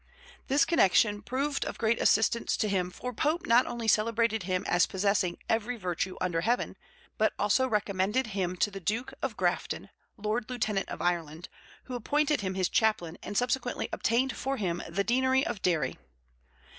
This 0.47 0.65
connection 0.65 1.21
proved 1.21 1.63
of 1.63 1.77
great 1.77 2.01
assistance 2.01 2.57
to 2.57 2.67
him, 2.67 2.89
for 2.89 3.13
Pope 3.13 3.45
not 3.45 3.67
only 3.67 3.87
celebrated 3.87 4.41
him 4.41 4.65
as 4.67 4.87
possessing 4.87 5.37
"every 5.47 5.77
virtue 5.77 6.17
under 6.19 6.41
heaven", 6.41 6.75
but 7.19 7.33
also 7.37 7.67
recommended 7.67 8.25
him 8.25 8.55
to 8.57 8.71
the 8.71 8.79
Duke 8.79 9.13
of 9.21 9.37
Grafton, 9.37 9.91
Lord 10.17 10.49
Lieutenant 10.49 10.89
of 10.89 11.03
Ireland, 11.03 11.49
who 11.83 11.93
appointed 11.93 12.41
him 12.41 12.55
his 12.55 12.67
chaplain 12.67 13.19
and 13.21 13.37
subsequently 13.37 13.89
obtained 13.93 14.35
for 14.35 14.57
him 14.57 14.81
the 14.89 15.03
deanery 15.03 15.45
of 15.45 15.61
Derry. 15.61 15.99